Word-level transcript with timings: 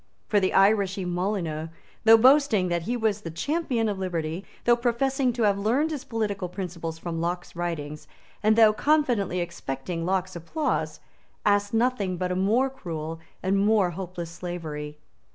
For 0.27 0.39
the 0.39 0.49
Irishry 0.55 1.05
Molyneux, 1.05 1.67
though 2.05 2.17
boasting 2.17 2.69
that 2.69 2.81
he 2.81 2.97
was 2.97 3.21
the 3.21 3.29
champion 3.29 3.87
of 3.87 3.99
liberty, 3.99 4.43
though 4.63 4.75
professing 4.75 5.31
to 5.33 5.43
have 5.43 5.59
learned 5.59 5.91
his 5.91 6.05
political 6.05 6.49
principles 6.49 6.97
from 6.97 7.21
Locke's 7.21 7.55
writings, 7.55 8.07
and 8.41 8.55
though 8.55 8.73
confidently 8.73 9.41
expecting 9.41 10.03
Locke's 10.03 10.35
applause, 10.35 11.01
asked 11.45 11.75
nothing 11.75 12.17
but 12.17 12.31
a 12.31 12.35
more 12.35 12.67
cruel 12.71 13.19
and 13.43 13.63
more 13.63 13.91
hopeless 13.91 14.31
slavery. 14.31 14.97